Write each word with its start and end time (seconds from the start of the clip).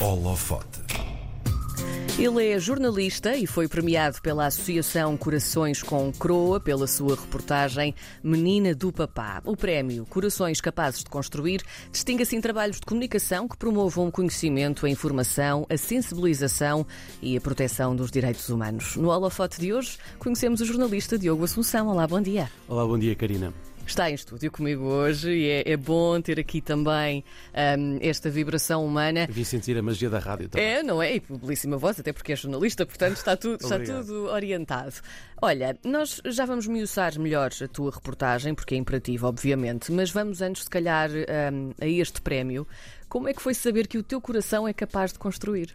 Holofote. 0.00 0.80
Ele 2.18 2.52
é 2.52 2.58
jornalista 2.58 3.36
e 3.36 3.46
foi 3.46 3.68
premiado 3.68 4.20
pela 4.22 4.46
Associação 4.46 5.14
Corações 5.14 5.82
com 5.82 6.10
Croa 6.10 6.58
pela 6.58 6.86
sua 6.86 7.16
reportagem 7.16 7.94
Menina 8.22 8.74
do 8.74 8.90
Papá. 8.90 9.42
O 9.44 9.54
prémio 9.54 10.06
Corações 10.06 10.58
Capazes 10.58 11.04
de 11.04 11.10
Construir 11.10 11.62
distingue-se 11.92 12.34
em 12.34 12.40
trabalhos 12.40 12.80
de 12.80 12.86
comunicação 12.86 13.46
que 13.46 13.58
promovam 13.58 14.08
o 14.08 14.12
conhecimento, 14.12 14.86
a 14.86 14.90
informação, 14.90 15.66
a 15.68 15.76
sensibilização 15.76 16.86
e 17.20 17.36
a 17.36 17.40
proteção 17.40 17.94
dos 17.94 18.10
direitos 18.10 18.48
humanos. 18.48 18.96
No 18.96 19.08
holofote 19.08 19.60
de 19.60 19.74
hoje, 19.74 19.98
conhecemos 20.18 20.62
o 20.62 20.64
jornalista 20.64 21.18
Diogo 21.18 21.44
Assunção. 21.44 21.88
Olá, 21.88 22.06
bom 22.06 22.22
dia. 22.22 22.50
Olá, 22.66 22.86
bom 22.86 22.98
dia, 22.98 23.14
Karina. 23.14 23.52
Está 23.90 24.08
em 24.08 24.14
estúdio 24.14 24.52
comigo 24.52 24.84
hoje 24.84 25.32
e 25.32 25.50
é, 25.50 25.72
é 25.72 25.76
bom 25.76 26.20
ter 26.20 26.38
aqui 26.38 26.60
também 26.60 27.24
um, 27.76 27.98
esta 28.00 28.30
vibração 28.30 28.86
humana. 28.86 29.26
Vim 29.28 29.42
sentir 29.42 29.76
a 29.76 29.82
magia 29.82 30.08
da 30.08 30.20
rádio 30.20 30.48
também. 30.48 30.64
É, 30.64 30.80
não 30.80 31.02
é? 31.02 31.16
E 31.16 31.20
belíssima 31.28 31.76
voz, 31.76 31.98
até 31.98 32.12
porque 32.12 32.32
é 32.32 32.36
jornalista, 32.36 32.86
portanto 32.86 33.16
está 33.16 33.36
tudo, 33.36 33.60
está 33.60 33.80
tudo 33.80 34.26
orientado. 34.26 34.94
Olha, 35.42 35.76
nós 35.82 36.22
já 36.24 36.46
vamos 36.46 36.68
miuçar 36.68 37.18
melhor 37.18 37.50
a 37.60 37.66
tua 37.66 37.90
reportagem, 37.90 38.54
porque 38.54 38.76
é 38.76 38.78
imperativo, 38.78 39.26
obviamente, 39.26 39.90
mas 39.90 40.12
vamos 40.12 40.40
antes, 40.40 40.62
se 40.62 40.70
calhar, 40.70 41.10
um, 41.10 41.72
a 41.80 41.86
este 41.88 42.22
prémio. 42.22 42.68
Como 43.08 43.26
é 43.26 43.34
que 43.34 43.42
foi 43.42 43.54
saber 43.54 43.88
que 43.88 43.98
o 43.98 44.04
teu 44.04 44.20
coração 44.20 44.68
é 44.68 44.72
capaz 44.72 45.12
de 45.12 45.18
construir? 45.18 45.74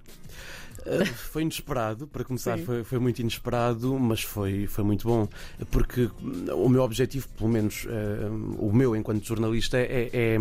Uh, 0.85 1.05
foi 1.05 1.41
inesperado, 1.41 2.07
para 2.07 2.23
começar, 2.23 2.57
foi, 2.59 2.84
foi, 2.84 2.99
muito 2.99 3.20
inesperado, 3.20 3.98
mas 3.98 4.21
foi, 4.21 4.67
foi 4.67 4.84
muito 4.84 5.07
bom, 5.07 5.27
porque 5.71 6.09
o 6.53 6.70
meu 6.70 6.84
objetivo, 6.84 7.27
pelo 7.30 7.49
menos 7.49 7.85
uh, 7.85 8.55
o 8.59 8.71
meu 8.71 8.95
enquanto 8.95 9.26
jornalista, 9.26 9.77
é, 9.77 10.09
é, 10.13 10.38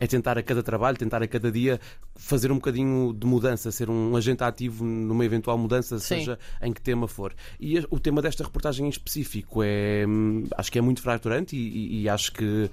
é, 0.00 0.06
tentar 0.06 0.36
a 0.36 0.42
cada 0.42 0.62
trabalho, 0.62 0.96
tentar 0.96 1.22
a 1.22 1.28
cada 1.28 1.50
dia 1.50 1.80
fazer 2.16 2.50
um 2.50 2.56
bocadinho 2.56 3.12
de 3.12 3.26
mudança, 3.26 3.70
ser 3.70 3.90
um 3.90 4.16
agente 4.16 4.42
ativo 4.42 4.84
numa 4.84 5.24
eventual 5.24 5.58
mudança, 5.58 5.98
Sim. 5.98 6.18
seja 6.18 6.38
em 6.62 6.72
que 6.72 6.80
tema 6.80 7.08
for. 7.08 7.32
E 7.60 7.78
o 7.90 7.98
tema 7.98 8.22
desta 8.22 8.44
reportagem 8.44 8.86
em 8.86 8.88
específico 8.88 9.62
é, 9.62 10.04
hum, 10.06 10.44
acho 10.56 10.70
que 10.70 10.78
é 10.78 10.82
muito 10.82 11.02
fraturante 11.02 11.56
e, 11.56 11.60
e, 11.60 12.02
e 12.02 12.08
acho 12.08 12.32
que 12.32 12.70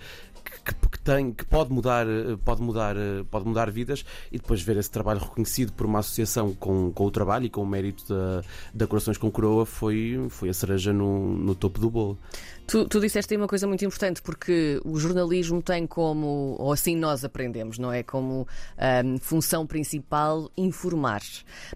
que, 0.64 0.74
que, 0.74 1.00
tem, 1.00 1.32
que 1.32 1.46
pode 1.46 1.72
mudar, 1.72 2.06
pode 2.44 2.62
mudar, 2.62 2.96
pode 3.30 3.46
mudar 3.46 3.72
vidas 3.72 4.06
e 4.32 4.38
depois 4.38 4.62
ver 4.62 4.78
esse 4.78 4.92
trabalho 4.92 5.20
reconhecido 5.20 5.74
por 5.74 5.86
uma 5.86 6.00
associação 6.00 6.54
com, 6.54 6.92
com 6.92 7.06
o 7.06 7.12
trabalho 7.12 7.46
e 7.46 7.50
com 7.50 7.62
o 7.62 7.68
mérito 7.68 8.04
da, 8.08 8.42
da 8.74 8.88
Corações 8.88 9.18
com 9.18 9.32
Coroa 9.32 9.66
foi, 9.66 10.28
foi 10.30 10.50
a 10.50 10.54
cereja 10.54 10.94
no, 10.94 11.36
no 11.38 11.56
topo 11.56 11.80
do 11.80 11.90
bolo. 11.90 12.18
Tu, 12.72 12.86
tu 12.86 13.02
disseste 13.02 13.34
aí 13.34 13.38
uma 13.38 13.50
coisa 13.50 13.68
muito 13.68 13.84
importante, 13.84 14.22
porque 14.22 14.80
o 14.86 14.98
jornalismo 14.98 15.62
tem 15.62 15.86
como, 15.86 16.56
ou 16.58 16.72
assim 16.72 16.96
nós 16.96 17.26
aprendemos, 17.26 17.78
não 17.78 17.92
é? 17.92 18.02
Como 18.02 18.48
um, 19.06 19.18
função 19.18 19.68
principal 19.68 20.50
informar. 20.56 21.22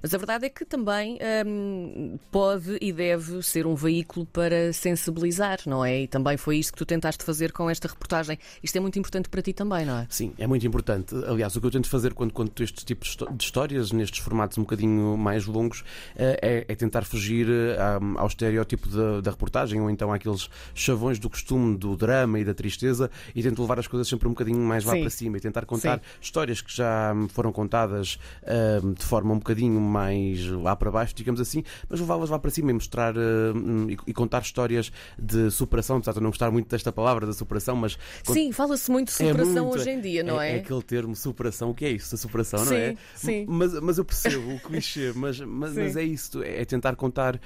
Mas 0.02 0.14
a 0.14 0.18
verdade 0.18 0.46
é 0.46 0.50
que 0.50 0.64
também 0.64 1.20
um, 1.46 2.18
pode 2.32 2.78
e 2.80 2.94
deve 2.94 3.44
ser 3.44 3.68
um 3.68 3.76
veículo 3.76 4.26
para 4.26 4.72
sensibilizar, 4.72 5.60
não 5.66 5.84
é? 5.84 6.04
E 6.04 6.08
também 6.08 6.38
foi 6.38 6.60
isso 6.60 6.72
que 6.72 6.78
tu 6.78 6.86
tentaste 6.86 7.26
fazer 7.26 7.52
com 7.52 7.70
esta 7.70 7.90
reportagem. 7.90 8.40
Isto 8.64 8.78
é 8.78 8.80
muito 8.80 8.98
importante 8.98 9.28
para 9.28 9.42
ti 9.42 9.52
também, 9.52 9.84
não 9.86 9.98
é? 9.98 10.08
Sim, 10.10 10.32
é 10.38 10.48
muito 10.48 10.66
importante. 10.66 11.14
Aliás, 11.28 11.54
o 11.58 11.60
que 11.60 11.68
eu 11.68 11.72
tento 11.72 11.90
fazer 11.90 12.14
quando 12.14 12.32
conto 12.32 12.64
estes 12.64 12.86
tipos 12.86 13.18
de 13.18 13.44
histórias, 13.44 13.92
nestes 13.92 14.20
formatos 14.22 14.58
um 14.58 14.62
bocadinho 14.62 15.18
mais 15.18 15.46
longos, 15.46 15.84
eh, 16.16 16.40
é, 16.42 16.72
é 16.72 16.76
tentar 16.76 17.04
fugir 17.04 17.50
eh, 17.50 17.78
ao 18.16 18.28
estereótipo 18.28 18.88
da, 18.88 19.20
da 19.20 19.32
reportagem 19.32 19.82
ou 19.82 19.90
então 19.90 20.14
àqueles 20.14 20.50
chavões 20.86 21.20
do 21.20 21.30
costume 21.30 21.78
do 21.78 21.96
drama 21.96 22.40
e 22.40 22.46
da 22.46 22.54
tristeza 22.54 23.10
e 23.34 23.42
tento 23.42 23.62
levar 23.62 23.80
as 23.80 23.88
coisas 23.88 24.08
sempre 24.08 24.28
um 24.28 24.32
bocadinho 24.32 24.60
mais 24.60 24.86
lá 24.86 24.94
Sim. 24.94 25.02
para 25.02 25.10
cima 25.10 25.38
e 25.38 25.40
tentar 25.40 25.66
contar 25.66 25.98
Sim. 25.98 26.04
histórias 26.22 26.62
que 26.62 26.76
já 26.76 27.14
foram 27.30 27.52
contadas 27.52 28.20
uh, 28.44 28.94
de 28.94 29.04
forma 29.04 29.34
um 29.34 29.38
bocadinho 29.38 29.80
mais 29.80 30.46
lá 30.48 30.76
para 30.76 30.92
baixo, 30.92 31.14
digamos 31.16 31.42
assim, 31.42 31.64
mas 31.90 32.00
levá-las 32.00 32.30
lá 32.30 32.40
para 32.40 32.52
cima 32.52 32.72
e 32.72 32.74
mostrar 32.74 33.16
uh, 33.16 33.90
e, 33.90 33.98
e, 34.08 34.14
contar 34.14 34.42
histórias 34.42 34.92
de 35.18 35.50
superação, 35.52 35.98
apesar 35.98 36.14
de 36.14 36.20
eu 36.20 36.24
não 36.24 36.30
gostar 36.30 36.52
muito 36.52 36.70
desta 36.70 36.92
palavra 36.92 37.26
da 37.26 37.34
superação, 37.34 37.76
mas. 37.76 37.98
Sim, 38.24 38.52
fala-se 38.52 38.90
muito 38.92 39.08
de 39.08 39.24
é 39.24 39.28
superação 39.30 39.58
é 39.58 39.62
muito, 39.62 39.76
hoje 39.76 39.90
em 39.90 40.02
dia, 40.02 40.24
não 40.24 40.42
é? 40.42 40.52
É, 40.52 40.56
é 40.58 40.60
aquele 40.60 40.82
termo 40.82 41.16
superação, 41.16 41.72
o 41.72 41.74
que 41.74 41.86
é 41.86 41.92
isso? 41.92 42.14
A 42.14 42.18
superação, 42.18 42.60
sim, 42.60 42.70
não 42.70 42.78
é? 42.78 42.96
Sim. 43.16 43.46
Mas, 43.48 43.74
mas 43.80 43.98
eu 43.98 44.06
percebo 44.06 44.56
o 44.56 44.60
clichê, 44.60 45.12
mas, 45.16 45.40
mas, 45.40 45.74
mas 45.74 45.96
é 45.96 46.04
isso, 46.04 46.44
é 46.44 46.64
tentar 46.66 46.96
contar 46.96 47.40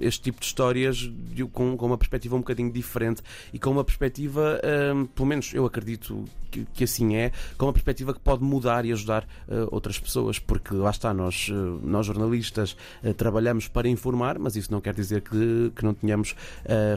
este 0.00 0.22
tipo 0.22 0.40
de 0.40 0.46
histórias 0.46 1.10
com, 1.52 1.76
com 1.76 1.86
uma 1.86 1.98
perspectiva 1.98 2.29
um 2.34 2.40
bocadinho 2.40 2.72
diferente 2.72 3.22
e 3.52 3.58
com 3.58 3.70
uma 3.70 3.84
perspectiva, 3.84 4.60
um, 4.94 5.06
pelo 5.06 5.26
menos 5.26 5.52
eu 5.54 5.64
acredito 5.64 6.24
que, 6.50 6.66
que, 6.74 6.84
assim 6.84 7.16
é, 7.16 7.30
com 7.56 7.66
uma 7.66 7.72
perspectiva 7.72 8.12
que 8.12 8.20
pode 8.20 8.42
mudar 8.42 8.84
e 8.84 8.92
ajudar 8.92 9.24
uh, 9.48 9.68
outras 9.70 9.98
pessoas, 9.98 10.38
porque 10.38 10.74
lá 10.74 10.90
está, 10.90 11.14
nós, 11.14 11.48
uh, 11.48 11.80
nós 11.82 12.06
jornalistas 12.06 12.76
uh, 13.04 13.14
trabalhamos 13.14 13.68
para 13.68 13.88
informar, 13.88 14.38
mas 14.38 14.56
isso 14.56 14.72
não 14.72 14.80
quer 14.80 14.94
dizer 14.94 15.22
que, 15.22 15.72
que 15.74 15.84
não 15.84 15.94
tenhamos 15.94 16.34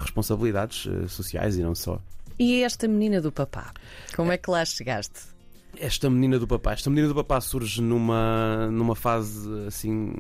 responsabilidades 0.02 0.88
sociais 1.08 1.58
e 1.58 1.62
não 1.62 1.76
só. 1.76 2.00
E 2.38 2.64
esta 2.64 2.88
menina 2.88 3.22
do 3.22 3.32
papá, 3.32 3.74
como 4.16 4.32
é 4.32 4.38
que 4.38 4.50
lá 4.50 4.64
chegaste? 4.66 5.34
Esta 5.78 6.10
menina 6.10 6.38
do 6.38 6.48
papá, 6.48 6.74
esta 6.74 6.90
menina 6.90 7.08
do 7.08 7.16
papá 7.16 7.42
surge 7.42 7.82
numa, 7.82 8.68
numa 8.72 8.96
fase 8.96 9.50
assim 9.68 10.14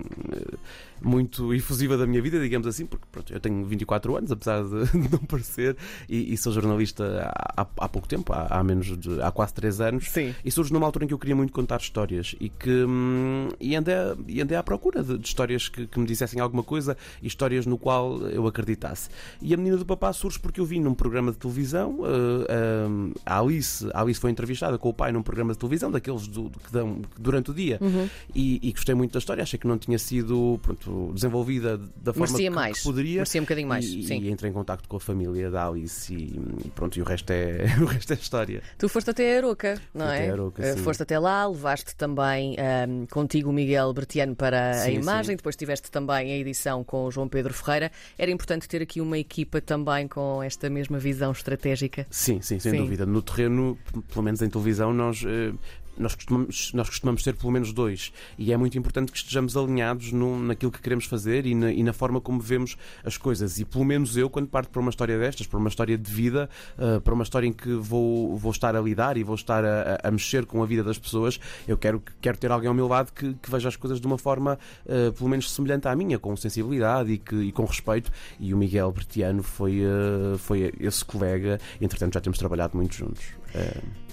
muito 1.03 1.53
efusiva 1.53 1.97
da 1.97 2.05
minha 2.05 2.21
vida, 2.21 2.39
digamos 2.39 2.67
assim, 2.67 2.85
porque 2.85 3.05
pronto, 3.11 3.33
eu 3.33 3.39
tenho 3.39 3.65
24 3.65 4.15
anos, 4.17 4.31
apesar 4.31 4.63
de 4.63 4.97
não 5.11 5.19
parecer, 5.19 5.75
e, 6.07 6.33
e 6.33 6.37
sou 6.37 6.51
jornalista 6.51 7.31
há, 7.55 7.67
há, 7.77 7.89
pouco 7.89 8.07
tempo, 8.07 8.33
há, 8.33 8.47
há 8.49 8.63
menos 8.63 8.97
de, 8.97 9.21
há 9.21 9.31
quase 9.31 9.53
3 9.53 9.81
anos, 9.81 10.09
Sim. 10.09 10.33
e 10.43 10.51
surge 10.51 10.71
numa 10.71 10.85
altura 10.85 11.05
em 11.05 11.07
que 11.07 11.13
eu 11.13 11.19
queria 11.19 11.35
muito 11.35 11.53
contar 11.53 11.79
histórias 11.79 12.35
e 12.39 12.49
que 12.49 12.85
hum, 12.85 13.49
e 13.59 13.75
andei, 13.75 13.95
e 14.27 14.41
andei 14.41 14.57
à 14.57 14.63
procura 14.63 15.03
de, 15.03 15.17
de 15.17 15.27
histórias 15.27 15.69
que, 15.69 15.87
que, 15.87 15.99
me 15.99 16.05
dissessem 16.05 16.39
alguma 16.39 16.63
coisa 16.63 16.97
e 17.21 17.27
histórias 17.27 17.65
no 17.65 17.77
qual 17.77 18.21
eu 18.27 18.47
acreditasse. 18.47 19.09
E 19.41 19.53
a 19.53 19.57
menina 19.57 19.77
do 19.77 19.85
papá 19.85 20.11
surge 20.13 20.39
porque 20.39 20.59
eu 20.59 20.65
vi 20.65 20.79
num 20.79 20.93
programa 20.93 21.31
de 21.31 21.37
televisão, 21.37 21.99
uh, 21.99 22.03
uh, 22.03 23.13
a 23.25 23.39
Alice, 23.39 23.87
a 23.93 24.01
Alice 24.01 24.19
foi 24.19 24.31
entrevistada 24.31 24.77
com 24.77 24.89
o 24.89 24.93
pai 24.93 25.11
num 25.11 25.23
programa 25.23 25.53
de 25.53 25.59
televisão, 25.59 25.91
daqueles 25.91 26.27
do, 26.27 26.49
que 26.49 26.71
dão 26.71 27.01
durante 27.17 27.51
o 27.51 27.53
dia, 27.53 27.77
uhum. 27.81 28.09
e, 28.33 28.59
e, 28.61 28.71
gostei 28.71 28.95
muito 28.95 29.13
da 29.13 29.19
história, 29.19 29.43
achei 29.43 29.59
que 29.59 29.67
não 29.67 29.77
tinha 29.77 29.99
sido 29.99 30.59
pronto, 30.61 30.91
desenvolvida 31.13 31.77
da 31.95 32.13
forma 32.13 32.37
que, 32.37 32.49
mais. 32.49 32.77
que 32.77 32.83
poderia. 32.83 33.15
Merecia 33.17 33.41
um 33.41 33.43
bocadinho 33.43 33.67
mais. 33.67 33.85
E, 33.85 34.03
sim. 34.03 34.19
e 34.19 34.29
entrei 34.29 34.49
em 34.49 34.53
contato 34.53 34.87
com 34.87 34.97
a 34.97 34.99
família 34.99 35.49
da 35.49 35.67
Alice 35.67 36.13
e, 36.13 36.39
e, 36.65 36.69
pronto, 36.69 36.97
e 36.97 37.01
o 37.01 37.05
resto 37.05 37.31
é, 37.31 37.65
o 37.81 37.85
resto 37.85 38.13
é 38.13 38.15
história. 38.15 38.61
Tu 38.77 38.87
foste 38.89 39.09
até 39.09 39.35
a 39.35 39.37
Aroca, 39.37 39.81
não 39.93 40.07
é? 40.07 40.23
Até 40.23 40.31
Aroca, 40.31 40.63
eh, 40.63 40.73
sim. 40.73 40.83
Foste 40.83 41.03
até 41.03 41.17
lá, 41.17 41.47
levaste 41.47 41.95
também 41.95 42.55
um, 42.87 43.05
contigo 43.07 43.49
o 43.49 43.53
Miguel 43.53 43.91
Bertiano 43.93 44.35
para 44.35 44.73
sim, 44.73 44.89
a 44.89 44.91
imagem, 44.91 45.33
sim. 45.33 45.37
depois 45.37 45.55
tiveste 45.55 45.89
também 45.89 46.31
a 46.31 46.37
edição 46.37 46.83
com 46.83 47.05
o 47.05 47.11
João 47.11 47.27
Pedro 47.27 47.53
Ferreira. 47.53 47.91
Era 48.17 48.31
importante 48.31 48.67
ter 48.67 48.81
aqui 48.81 49.01
uma 49.01 49.17
equipa 49.17 49.61
também 49.61 50.07
com 50.07 50.41
esta 50.41 50.69
mesma 50.69 50.99
visão 50.99 51.31
estratégica? 51.31 52.05
Sim, 52.09 52.41
sim, 52.41 52.59
sem 52.59 52.73
dúvida. 52.73 53.05
No 53.05 53.21
terreno, 53.21 53.77
pelo 54.11 54.23
menos 54.23 54.41
em 54.41 54.49
televisão, 54.49 54.93
nós 54.93 55.23
eh, 55.25 55.53
nós 55.97 56.15
costumamos, 56.15 56.71
nós 56.73 56.89
costumamos 56.89 57.23
ter 57.23 57.35
pelo 57.35 57.51
menos 57.51 57.71
dois 57.71 58.11
e 58.37 58.51
é 58.51 58.57
muito 58.57 58.77
importante 58.77 59.11
que 59.11 59.17
estejamos 59.17 59.55
alinhados 59.55 60.11
no, 60.11 60.39
naquilo 60.39 60.71
que 60.71 60.81
queremos 60.81 61.05
fazer 61.05 61.45
e 61.45 61.53
na, 61.53 61.71
e 61.71 61.83
na, 61.83 61.93
forma 61.93 62.19
como 62.19 62.39
vemos 62.39 62.75
as 63.03 63.17
coisas. 63.17 63.59
E 63.59 63.65
pelo 63.65 63.85
menos 63.85 64.17
eu, 64.17 64.29
quando 64.29 64.47
parto 64.47 64.69
para 64.69 64.81
uma 64.81 64.89
história 64.89 65.17
destas, 65.17 65.47
para 65.47 65.59
uma 65.59 65.69
história 65.69 65.97
de 65.97 66.11
vida, 66.11 66.49
uh, 66.77 66.99
para 67.01 67.13
uma 67.13 67.23
história 67.23 67.47
em 67.47 67.53
que 67.53 67.73
vou, 67.73 68.35
vou 68.37 68.51
estar 68.51 68.75
a 68.75 68.81
lidar 68.81 69.17
e 69.17 69.23
vou 69.23 69.35
estar 69.35 69.63
a, 69.63 69.99
a, 70.03 70.11
mexer 70.11 70.45
com 70.45 70.61
a 70.63 70.65
vida 70.65 70.83
das 70.83 70.97
pessoas, 70.97 71.39
eu 71.67 71.77
quero, 71.77 72.01
quero 72.21 72.37
ter 72.37 72.51
alguém 72.51 72.67
ao 72.67 72.73
meu 72.73 72.87
lado 72.87 73.11
que, 73.11 73.33
que 73.35 73.51
veja 73.51 73.69
as 73.69 73.75
coisas 73.75 73.99
de 73.99 74.07
uma 74.07 74.17
forma 74.17 74.57
uh, 74.85 75.13
pelo 75.13 75.29
menos 75.29 75.51
semelhante 75.51 75.87
à 75.87 75.95
minha, 75.95 76.17
com 76.17 76.35
sensibilidade 76.35 77.11
e, 77.11 77.17
que, 77.17 77.35
e 77.35 77.51
com 77.51 77.65
respeito. 77.65 78.11
E 78.39 78.53
o 78.53 78.57
Miguel 78.57 78.91
Bertiano 78.91 79.43
foi, 79.43 79.81
uh, 79.81 80.37
foi 80.37 80.73
esse 80.79 81.05
colega, 81.05 81.59
entretanto 81.79 82.13
já 82.13 82.21
temos 82.21 82.37
trabalhado 82.37 82.75
muito 82.75 82.95
juntos. 82.95 83.42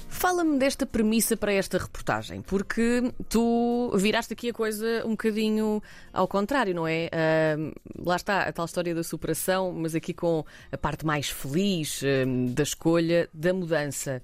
Fala-me 0.08 0.58
desta 0.58 0.84
premissa 0.84 1.36
para 1.36 1.52
esta 1.52 1.78
reportagem, 1.78 2.42
porque 2.42 3.12
tu 3.28 3.90
viraste 3.96 4.32
aqui 4.32 4.50
a 4.50 4.52
coisa 4.52 5.02
um 5.06 5.10
bocadinho 5.10 5.80
ao 6.12 6.26
contrário, 6.26 6.74
não 6.74 6.86
é? 6.86 7.08
Uh, 7.08 7.72
lá 8.04 8.16
está 8.16 8.42
a 8.42 8.52
tal 8.52 8.64
história 8.64 8.94
da 8.94 9.04
superação, 9.04 9.72
mas 9.72 9.94
aqui 9.94 10.12
com 10.12 10.44
a 10.70 10.76
parte 10.76 11.06
mais 11.06 11.30
feliz 11.30 12.02
uh, 12.02 12.06
da 12.52 12.64
escolha 12.64 13.30
da 13.32 13.54
mudança. 13.54 14.20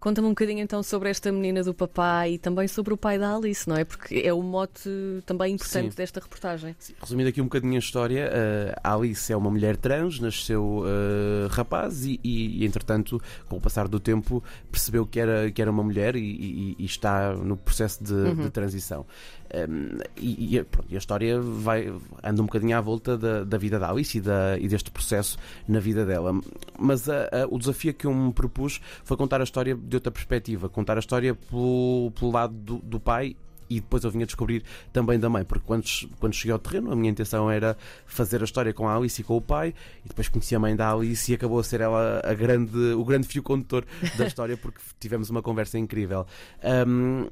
Conta-me 0.00 0.26
um 0.26 0.30
bocadinho 0.30 0.60
então 0.60 0.82
sobre 0.82 1.10
esta 1.10 1.30
menina 1.30 1.62
do 1.62 1.74
papai 1.74 2.32
e 2.32 2.38
também 2.38 2.66
sobre 2.66 2.94
o 2.94 2.96
pai 2.96 3.18
da 3.18 3.36
Alice, 3.36 3.68
não 3.68 3.76
é? 3.76 3.84
Porque 3.84 4.22
é 4.24 4.32
o 4.32 4.42
mote 4.42 4.88
também 5.26 5.54
importante 5.54 5.90
Sim. 5.90 5.96
desta 5.96 6.20
reportagem. 6.20 6.74
Sim. 6.78 6.94
Resumindo 6.98 7.28
aqui 7.28 7.38
um 7.42 7.44
bocadinho 7.44 7.76
a 7.76 7.78
história, 7.78 8.30
uh, 8.30 8.80
a 8.82 8.94
Alice 8.94 9.30
é 9.30 9.36
uma 9.36 9.50
mulher 9.50 9.76
trans, 9.76 10.18
nasceu 10.18 10.84
uh, 10.84 11.48
rapaz 11.50 12.06
e, 12.06 12.18
e, 12.24 12.64
entretanto, 12.64 13.20
com 13.46 13.58
o 13.58 13.60
passar 13.60 13.88
do 13.88 14.00
tempo, 14.00 14.42
percebeu 14.72 15.04
que 15.06 15.20
era, 15.20 15.50
que 15.50 15.60
era 15.60 15.70
uma 15.70 15.82
mulher 15.82 16.16
e, 16.16 16.20
e, 16.20 16.76
e 16.78 16.84
está 16.86 17.34
no 17.34 17.58
processo 17.58 18.02
de, 18.02 18.14
uhum. 18.14 18.36
de 18.36 18.50
transição. 18.50 19.04
Um, 19.52 19.98
e, 20.16 20.56
e, 20.56 20.64
pronto, 20.64 20.86
e, 20.90 20.94
a 20.94 20.98
história 20.98 21.40
vai, 21.40 21.92
anda 22.22 22.42
um 22.42 22.46
bocadinho 22.46 22.76
à 22.76 22.80
volta 22.80 23.18
da, 23.18 23.42
da 23.42 23.58
vida 23.58 23.78
da 23.78 23.90
Alice 23.90 24.16
e, 24.16 24.20
da, 24.20 24.56
e, 24.58 24.68
deste 24.68 24.90
processo 24.90 25.38
na 25.66 25.80
vida 25.80 26.06
dela. 26.06 26.38
Mas 26.78 27.08
a, 27.08 27.24
a, 27.24 27.46
o 27.48 27.58
desafio 27.58 27.92
que 27.92 28.06
eu 28.06 28.14
me 28.14 28.32
propus 28.32 28.80
foi 29.04 29.16
contar 29.16 29.40
a 29.40 29.44
história 29.44 29.74
de 29.74 29.96
outra 29.96 30.12
perspectiva, 30.12 30.68
contar 30.68 30.96
a 30.96 31.00
história 31.00 31.34
pelo, 31.34 32.12
pelo 32.18 32.30
lado 32.30 32.54
do, 32.54 32.78
do 32.78 33.00
pai 33.00 33.36
e 33.70 33.80
depois 33.80 34.02
eu 34.02 34.10
vim 34.10 34.22
a 34.24 34.26
descobrir 34.26 34.64
também 34.92 35.18
da 35.18 35.28
mãe, 35.30 35.44
porque 35.44 35.64
quando, 35.64 35.84
quando 36.18 36.34
cheguei 36.34 36.52
ao 36.52 36.58
terreno, 36.58 36.90
a 36.90 36.96
minha 36.96 37.10
intenção 37.10 37.48
era 37.48 37.76
fazer 38.04 38.40
a 38.40 38.44
história 38.44 38.74
com 38.74 38.88
a 38.88 38.96
Alice 38.96 39.20
e 39.20 39.24
com 39.24 39.36
o 39.36 39.40
pai, 39.40 39.72
e 40.04 40.08
depois 40.08 40.28
conheci 40.28 40.56
a 40.56 40.58
mãe 40.58 40.74
da 40.74 40.92
Alice 40.92 41.30
e 41.30 41.34
acabou 41.36 41.60
a 41.60 41.62
ser 41.62 41.80
ela 41.80 42.20
a 42.24 42.34
grande, 42.34 42.76
o 42.76 43.04
grande 43.04 43.28
fio 43.28 43.44
condutor 43.44 43.86
da 44.18 44.26
história, 44.26 44.56
porque 44.56 44.80
tivemos 44.98 45.30
uma 45.30 45.40
conversa 45.40 45.78
incrível. 45.78 46.26
Um, 46.86 47.28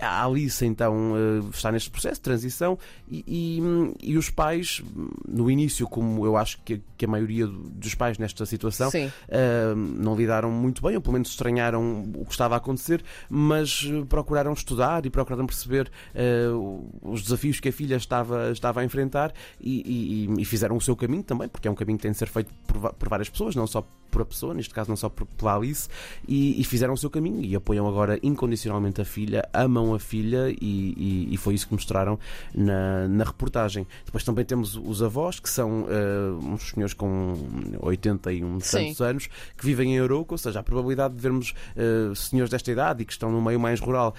a 0.00 0.24
Alice 0.24 0.64
então 0.64 1.14
eh, 1.16 1.48
está 1.52 1.72
neste 1.72 1.90
processo 1.90 2.16
de 2.16 2.20
transição 2.20 2.78
e, 3.10 3.24
e, 3.26 4.10
e, 4.12 4.16
os 4.16 4.30
pais, 4.30 4.82
no 5.26 5.50
início, 5.50 5.86
como 5.88 6.24
eu 6.24 6.36
acho 6.36 6.60
que, 6.62 6.82
que 6.96 7.04
a 7.04 7.08
maioria 7.08 7.46
dos 7.46 7.94
pais 7.94 8.18
nesta 8.18 8.44
situação, 8.44 8.88
uh, 8.88 9.76
não 9.76 10.14
lidaram 10.14 10.50
muito 10.50 10.82
bem, 10.82 10.94
ou 10.94 11.00
pelo 11.00 11.14
menos 11.14 11.30
estranharam 11.30 12.02
o 12.14 12.24
que 12.24 12.32
estava 12.32 12.54
a 12.54 12.58
acontecer, 12.58 13.02
mas 13.30 13.86
procuraram 14.08 14.52
estudar 14.52 15.06
e 15.06 15.10
procuraram 15.10 15.46
perceber 15.46 15.90
uh, 16.14 16.90
os 17.02 17.22
desafios 17.22 17.60
que 17.60 17.68
a 17.68 17.72
filha 17.72 17.96
estava, 17.96 18.50
estava 18.50 18.80
a 18.80 18.84
enfrentar 18.84 19.32
e, 19.60 20.28
e, 20.38 20.44
fizeram 20.44 20.76
o 20.76 20.80
seu 20.80 20.94
caminho 20.94 21.22
também, 21.22 21.48
porque 21.48 21.66
é 21.66 21.70
um 21.70 21.74
caminho 21.74 21.98
que 21.98 22.02
tem 22.02 22.12
de 22.12 22.18
ser 22.18 22.28
feito 22.28 22.52
por, 22.66 22.92
por 22.94 23.08
várias 23.08 23.28
pessoas, 23.28 23.54
não 23.54 23.66
só 23.66 23.86
por 24.18 24.22
a 24.22 24.24
pessoa, 24.24 24.54
neste 24.54 24.74
caso 24.74 24.88
não 24.88 24.96
só 24.96 25.08
por, 25.08 25.26
pela 25.26 25.54
Alice, 25.54 25.88
e, 26.26 26.60
e, 26.60 26.64
fizeram 26.64 26.94
o 26.94 26.96
seu 26.96 27.08
caminho 27.08 27.44
e 27.44 27.54
apoiam 27.54 27.86
agora 27.86 28.18
incondicionalmente 28.22 29.00
a 29.00 29.04
filha, 29.04 29.48
amam 29.52 29.94
a 29.94 29.98
filha 29.98 30.50
e, 30.50 30.56
e, 30.60 31.28
e 31.30 31.36
foi 31.36 31.54
isso 31.54 31.68
que 31.68 31.72
mostraram 31.72 32.18
na, 32.54 33.06
na 33.06 33.24
reportagem. 33.24 33.86
Depois 34.04 34.24
também 34.24 34.44
temos 34.44 34.76
os 34.76 35.02
avós, 35.02 35.38
que 35.38 35.48
são 35.48 35.82
uh, 35.82 36.38
uns 36.44 36.70
senhores 36.70 36.94
com 36.94 37.34
80 37.80 38.32
e 38.32 38.44
uns 38.44 38.70
tantos 38.70 39.00
anos, 39.00 39.28
que 39.56 39.64
vivem 39.64 39.94
em 39.94 40.00
Arouca, 40.00 40.34
ou 40.34 40.38
seja, 40.38 40.60
a 40.60 40.62
probabilidade 40.62 41.14
de 41.14 41.20
vermos 41.20 41.54
uh, 41.76 42.14
senhores 42.14 42.50
desta 42.50 42.70
idade 42.70 43.02
e 43.02 43.06
que 43.06 43.12
estão 43.12 43.30
no 43.30 43.40
meio 43.40 43.60
mais 43.60 43.80
rural 43.80 44.14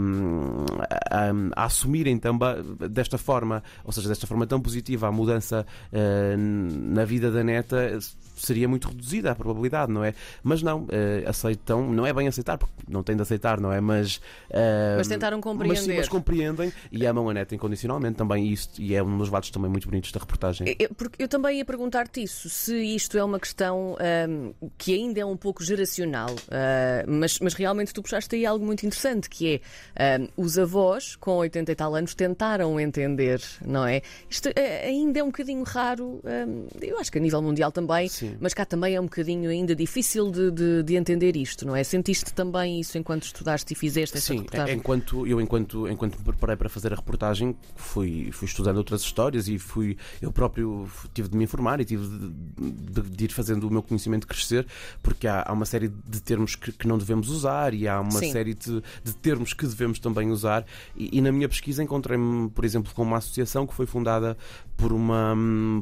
um, 0.00 0.64
a, 1.10 1.62
a, 1.62 1.64
assumirem 1.64 2.18
também 2.18 2.56
desta 2.90 3.18
forma, 3.18 3.62
ou 3.84 3.92
seja, 3.92 4.08
desta 4.08 4.26
forma 4.26 4.46
tão 4.46 4.60
positiva 4.60 5.08
a 5.08 5.12
mudança 5.12 5.66
uh, 5.92 6.36
na 6.36 7.04
vida 7.04 7.30
da 7.30 7.42
neta 7.42 7.98
seria 8.36 8.68
muito 8.68 8.88
reduzida 8.88 9.32
a 9.32 9.34
probabilidade, 9.34 9.90
não 9.90 10.04
é? 10.04 10.14
Mas 10.42 10.62
não, 10.62 10.82
uh, 10.82 10.88
aceitam, 11.26 11.90
não 11.90 12.06
é 12.06 12.12
bem 12.12 12.28
aceitar, 12.28 12.58
porque 12.58 12.74
não 12.88 13.02
tem 13.02 13.16
de 13.16 13.22
aceitar, 13.22 13.58
não 13.60 13.72
é? 13.72 13.80
Mas, 13.80 14.16
uh, 14.50 14.96
mas 14.98 15.08
tentaram 15.08 15.40
compreender. 15.40 15.76
Mas, 15.76 15.84
sim, 15.84 15.96
mas 15.96 16.08
compreendem 16.08 16.72
e 16.92 17.06
amam 17.06 17.28
a 17.28 17.34
neta 17.34 17.54
incondicionalmente 17.54 18.16
também, 18.16 18.46
isso, 18.48 18.70
e 18.78 18.94
é 18.94 19.02
um 19.02 19.16
dos 19.18 19.30
lados 19.30 19.50
também 19.50 19.70
muito 19.70 19.88
bonitos 19.88 20.12
da 20.12 20.20
reportagem. 20.20 20.76
Eu, 20.78 20.90
porque 20.94 21.22
eu 21.22 21.28
também 21.28 21.58
ia 21.58 21.64
perguntar-te 21.64 22.22
isso, 22.22 22.48
se 22.48 22.76
isto 22.94 23.16
é 23.16 23.24
uma 23.24 23.40
questão 23.40 23.96
um, 24.28 24.52
que 24.76 24.94
ainda 24.94 25.20
é 25.20 25.24
um 25.24 25.36
pouco 25.36 25.64
geracional, 25.64 26.30
uh, 26.30 27.10
mas, 27.10 27.38
mas 27.40 27.54
realmente 27.54 27.92
tu 27.92 28.02
puxaste 28.02 28.36
aí 28.36 28.44
algo 28.44 28.64
muito 28.64 28.84
interessante, 28.84 29.30
que 29.30 29.60
é 29.94 30.18
um, 30.18 30.44
os 30.44 30.58
avós 30.58 31.05
com 31.16 31.36
80 31.36 31.72
e 31.72 31.74
tal 31.74 31.94
anos 31.94 32.14
tentaram 32.14 32.78
entender, 32.78 33.40
não 33.64 33.86
é? 33.86 34.02
Isto 34.28 34.50
ainda 34.84 35.20
é 35.20 35.22
um 35.22 35.28
bocadinho 35.28 35.62
raro, 35.62 36.20
um, 36.22 36.28
ehm, 36.28 36.66
eu 36.82 36.98
acho 36.98 37.10
que 37.10 37.18
a 37.18 37.20
nível 37.20 37.40
mundial 37.40 37.72
também. 37.72 38.08
Sim 38.08 38.26
Sim. 38.26 38.36
Mas 38.40 38.54
cá 38.54 38.64
também 38.64 38.94
é 38.94 39.00
um 39.00 39.04
bocadinho 39.04 39.50
ainda 39.50 39.74
difícil 39.74 40.30
de, 40.30 40.50
de, 40.50 40.82
de, 40.82 40.96
entender 40.96 41.36
isto, 41.36 41.66
não 41.66 41.76
é? 41.76 41.84
Sentiste 41.84 42.32
também 42.32 42.80
isso 42.80 42.98
enquanto 42.98 43.24
estudaste 43.24 43.72
e 43.72 43.76
fizeste 43.76 44.16
esta 44.16 44.32
Sim, 44.32 44.38
reportagem? 44.38 44.76
enquanto 44.76 45.26
eu 45.26 45.40
enquanto 45.40 45.88
enquanto 45.88 46.18
me 46.18 46.24
preparei 46.24 46.56
para 46.56 46.68
fazer 46.68 46.92
a 46.92 46.96
reportagem, 46.96 47.56
fui 47.74 48.30
fui 48.32 48.46
estudando 48.46 48.78
outras 48.78 49.02
histórias 49.02 49.48
e 49.48 49.58
fui 49.58 49.96
eu 50.20 50.32
próprio 50.32 50.88
tive 51.14 51.28
de 51.28 51.36
me 51.36 51.44
informar 51.44 51.80
e 51.80 51.84
tive 51.84 52.06
de, 52.06 52.70
de, 52.70 53.10
de 53.10 53.24
ir 53.24 53.32
fazendo 53.32 53.68
o 53.68 53.70
meu 53.70 53.82
conhecimento 53.82 54.26
crescer, 54.26 54.66
porque 55.02 55.26
há, 55.26 55.44
há 55.46 55.52
uma 55.52 55.66
série 55.66 55.88
de 55.88 56.20
termos 56.20 56.56
que, 56.56 56.72
que, 56.72 56.86
não 56.86 56.98
devemos 56.98 57.28
usar 57.28 57.74
e 57.74 57.86
há 57.86 58.00
uma 58.00 58.10
Sim. 58.10 58.32
série 58.32 58.54
de, 58.54 58.82
de, 59.04 59.14
termos 59.16 59.52
que 59.52 59.66
devemos 59.66 59.98
também 59.98 60.30
usar. 60.30 60.64
E, 60.96 61.20
na 61.20 61.30
minha 61.30 61.48
pesquisa 61.48 61.82
encontrei-me, 61.82 62.48
por 62.50 62.64
exemplo, 62.64 62.92
com 62.94 63.02
uma 63.02 63.18
associação 63.18 63.66
que 63.66 63.74
foi 63.74 63.86
fundada 63.86 64.36
por 64.76 64.92
uma, 64.92 65.34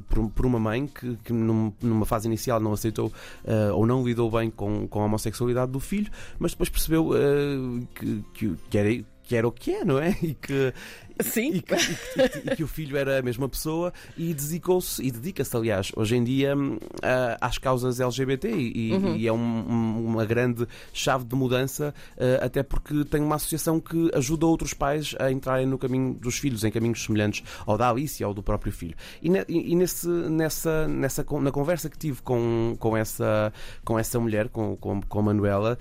por, 0.08 0.30
por 0.30 0.46
uma 0.46 0.58
mãe 0.58 0.86
que, 0.86 1.16
que 1.16 1.32
numa 1.32 2.06
fase 2.06 2.26
inicial 2.26 2.60
não 2.60 2.72
aceitou 2.72 3.08
uh, 3.08 3.74
ou 3.74 3.86
não 3.86 4.04
lidou 4.04 4.30
bem 4.30 4.50
com, 4.50 4.86
com 4.88 5.00
a 5.00 5.04
homossexualidade 5.04 5.72
do 5.72 5.80
filho, 5.80 6.10
mas 6.38 6.52
depois 6.52 6.68
percebeu 6.68 7.10
uh, 7.10 7.86
que, 7.94 8.24
que, 8.34 8.56
que, 8.70 8.78
era, 8.78 9.04
que 9.22 9.36
era 9.36 9.48
o 9.48 9.52
que 9.52 9.72
é, 9.72 9.84
não 9.84 9.98
é? 9.98 10.16
E 10.22 10.34
que, 10.34 10.72
Sim. 11.20 11.54
E 11.54 11.62
que, 11.62 11.74
e 11.74 12.28
que, 12.28 12.52
e 12.52 12.56
que 12.56 12.64
o 12.64 12.66
filho 12.66 12.96
era 12.96 13.18
a 13.18 13.22
mesma 13.22 13.48
pessoa 13.48 13.92
e 14.16 14.34
dedicou-se, 14.34 15.02
e 15.02 15.10
dedica-se, 15.10 15.56
aliás, 15.56 15.92
hoje 15.94 16.16
em 16.16 16.24
dia 16.24 16.56
uh, 16.56 16.80
às 17.40 17.58
causas 17.58 18.00
LGBT 18.00 18.50
e, 18.50 18.92
uhum. 18.92 19.16
e 19.16 19.26
é 19.26 19.32
um, 19.32 20.06
uma 20.06 20.24
grande 20.24 20.66
chave 20.92 21.24
de 21.24 21.34
mudança, 21.34 21.94
uh, 22.16 22.44
até 22.44 22.62
porque 22.62 23.04
tem 23.04 23.22
uma 23.22 23.36
associação 23.36 23.80
que 23.80 24.10
ajuda 24.14 24.46
outros 24.46 24.74
pais 24.74 25.14
a 25.18 25.30
entrarem 25.30 25.66
no 25.66 25.78
caminho 25.78 26.14
dos 26.14 26.38
filhos, 26.38 26.64
em 26.64 26.70
caminhos 26.70 27.04
semelhantes 27.04 27.44
ao 27.66 27.78
da 27.78 27.90
Alice 27.90 28.24
ou 28.24 28.34
do 28.34 28.42
próprio 28.42 28.72
filho. 28.72 28.96
E, 29.22 29.28
ne, 29.28 29.44
e 29.48 29.74
nesse, 29.76 30.08
nessa, 30.08 30.88
nessa, 30.88 31.24
na 31.40 31.50
conversa 31.50 31.88
que 31.88 31.98
tive 31.98 32.22
com, 32.22 32.76
com, 32.78 32.96
essa, 32.96 33.52
com 33.84 33.98
essa 33.98 34.18
mulher, 34.18 34.48
com, 34.48 34.76
com, 34.76 35.00
com 35.00 35.18
a 35.18 35.22
Manuela, 35.22 35.78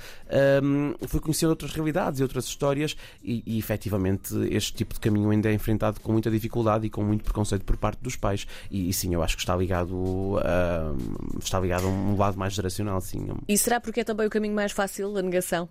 um, 0.63 0.93
fui 1.07 1.19
conhecer 1.19 1.47
outras 1.47 1.73
realidades 1.73 2.19
e 2.19 2.23
outras 2.23 2.45
histórias 2.45 2.95
e, 3.23 3.43
e 3.45 3.57
efetivamente 3.57 4.35
este 4.51 4.73
tipo 4.73 4.93
de 4.93 4.99
caminho 4.99 5.22
caminho 5.23 5.31
ainda 5.31 5.49
é 5.49 5.53
enfrentado 5.53 5.99
com 5.99 6.11
muita 6.11 6.29
dificuldade 6.29 6.85
e 6.85 6.89
com 6.89 7.03
muito 7.03 7.23
preconceito 7.23 7.63
por 7.63 7.77
parte 7.77 7.99
dos 8.01 8.15
pais. 8.15 8.45
E, 8.69 8.89
e 8.89 8.93
sim, 8.93 9.13
eu 9.13 9.23
acho 9.23 9.35
que 9.35 9.41
está 9.41 9.55
ligado 9.55 10.39
a, 10.43 10.93
está 11.39 11.59
ligado 11.59 11.85
a 11.85 11.89
um 11.89 12.17
lado 12.17 12.37
mais 12.37 12.53
geracional, 12.53 12.99
sim. 13.01 13.27
E 13.47 13.57
será 13.57 13.79
porque 13.79 14.01
é 14.01 14.03
também 14.03 14.27
o 14.27 14.29
caminho 14.29 14.53
mais 14.53 14.71
fácil, 14.71 15.17
a 15.17 15.21
negação? 15.21 15.69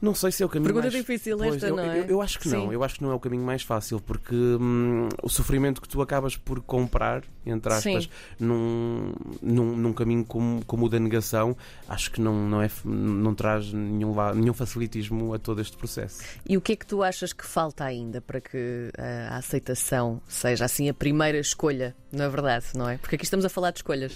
Não 0.00 0.14
sei 0.14 0.30
se 0.30 0.42
é 0.42 0.46
o 0.46 0.48
caminho 0.48 0.74
Pergunta 0.74 0.92
mais... 0.92 0.94
difícil 0.94 1.38
pois, 1.38 1.54
esta, 1.54 1.68
eu, 1.68 1.76
não 1.76 1.82
é? 1.84 2.00
Eu, 2.00 2.04
eu 2.04 2.22
acho 2.22 2.38
que 2.38 2.48
Sim. 2.48 2.56
não. 2.56 2.72
Eu 2.72 2.84
acho 2.84 2.96
que 2.96 3.02
não 3.02 3.10
é 3.10 3.14
o 3.14 3.20
caminho 3.20 3.44
mais 3.44 3.62
fácil, 3.62 4.00
porque 4.00 4.34
hum, 4.34 5.08
o 5.22 5.28
sofrimento 5.28 5.80
que 5.80 5.88
tu 5.88 6.02
acabas 6.02 6.36
por 6.36 6.60
comprar, 6.60 7.22
entre 7.44 7.72
aspas, 7.72 8.08
num, 8.38 9.12
num, 9.40 9.76
num, 9.76 9.92
caminho 9.92 10.24
como, 10.24 10.64
como 10.64 10.86
o 10.86 10.88
da 10.88 10.98
negação, 10.98 11.56
acho 11.88 12.10
que 12.10 12.20
não, 12.20 12.48
não, 12.48 12.62
é, 12.62 12.70
não 12.84 13.34
traz 13.34 13.72
nenhum, 13.72 14.14
nenhum 14.34 14.54
facilitismo 14.54 15.32
a 15.32 15.38
todo 15.38 15.60
este 15.60 15.76
processo. 15.76 16.22
E 16.46 16.56
o 16.56 16.60
que 16.60 16.72
é 16.72 16.76
que 16.76 16.86
tu 16.86 17.02
achas 17.02 17.32
que 17.32 17.46
falta 17.46 17.84
ainda 17.84 18.20
para 18.20 18.40
que 18.40 18.90
a 18.98 19.36
aceitação 19.36 20.20
seja 20.28 20.64
assim 20.64 20.88
a 20.88 20.94
primeira 20.94 21.38
escolha, 21.38 21.96
na 22.12 22.28
verdade, 22.28 22.66
não 22.74 22.88
é? 22.88 22.98
Porque 22.98 23.16
aqui 23.16 23.24
estamos 23.24 23.44
a 23.44 23.48
falar 23.48 23.70
de 23.70 23.78
escolhas. 23.78 24.12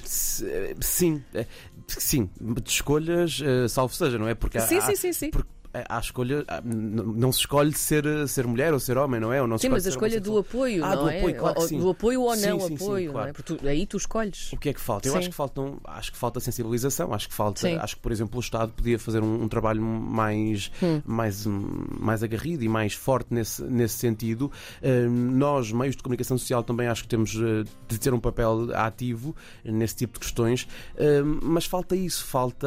Sim, 0.81 1.23
eh, 1.35 1.47
sim, 1.89 2.29
de 2.41 2.71
escolhas, 2.71 3.41
eh, 3.43 3.69
salvo 3.69 3.95
seja, 3.95 4.19
não 4.19 4.29
é? 4.29 4.35
Porque 4.35 4.61
sim, 4.61 4.79
há, 4.79 4.81
sim, 4.83 4.97
sim, 4.97 5.13
sim. 5.13 5.31
Porque 5.31 5.60
é, 5.73 5.85
escolha, 6.01 6.45
não 6.65 7.31
se 7.31 7.41
escolhe 7.41 7.73
ser, 7.73 8.05
ser 8.29 8.47
mulher 8.47 8.73
ou 8.73 8.81
ser 8.81 8.99
homem, 8.99 9.21
não 9.21 9.33
é? 9.33 9.41
Ou 9.41 9.47
não 9.47 9.57
sim, 9.57 9.69
mas 9.69 9.87
a 9.87 9.91
escolha 9.91 10.21
do 10.21 10.39
apoio, 10.39 10.85
ah, 10.85 10.97
não 10.97 11.05
do 11.05 11.11
é? 11.11 11.19
Apoio, 11.19 11.37
claro 11.37 11.61
ou, 11.61 11.69
do 11.69 11.91
apoio 11.91 12.23
ou 12.23 12.37
não 12.37 12.61
sim, 12.61 12.75
apoio, 12.75 13.07
sim, 13.07 13.13
claro. 13.13 13.13
não 13.13 13.21
é? 13.21 13.33
Porque 13.33 13.55
tu, 13.55 13.69
aí 13.69 13.87
tu 13.87 13.97
escolhes. 13.97 14.53
O 14.53 14.57
que 14.57 14.69
é 14.69 14.73
que 14.73 14.81
falta? 14.81 15.07
Eu 15.07 15.17
acho 15.17 15.29
que 15.29 15.35
faltam, 15.35 15.79
acho 15.85 16.13
que 16.13 16.19
falta 16.19 16.41
sensibilização, 16.41 17.15
acho 17.15 17.29
que 17.29 17.35
falta, 17.35 17.83
acho 17.83 17.97
que 17.97 18.03
por 18.03 18.11
exemplo 18.11 18.37
o 18.37 18.41
Estado 18.41 18.73
podia 18.73 18.99
fazer 18.99 19.23
um, 19.23 19.45
um 19.45 19.49
trabalho 19.49 19.81
mais, 19.81 20.73
hum. 20.83 21.01
mais, 21.05 21.47
mais 21.47 22.23
agarrido 22.25 22.65
e 22.65 22.69
mais 22.69 22.95
forte 22.95 23.33
nesse, 23.33 23.63
nesse 23.63 23.95
sentido. 23.95 24.51
Uh, 24.83 25.09
nós, 25.09 25.71
meios 25.71 25.95
de 25.95 26.03
comunicação 26.03 26.37
social, 26.37 26.65
também 26.65 26.89
acho 26.89 27.03
que 27.03 27.09
temos 27.09 27.35
uh, 27.37 27.65
de 27.87 28.01
ter 28.01 28.13
um 28.13 28.21
papel 28.21 28.69
ativo 28.75 29.37
nesse 29.65 29.95
tipo 29.95 30.15
de 30.15 30.21
questões, 30.21 30.65
uh, 30.95 31.25
mas 31.43 31.65
falta 31.65 31.95
isso, 31.95 32.25
falta, 32.25 32.67